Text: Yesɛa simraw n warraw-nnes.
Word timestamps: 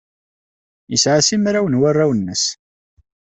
Yesɛa 0.91 1.19
simraw 1.27 1.65
n 1.67 1.79
warraw-nnes. 1.79 2.43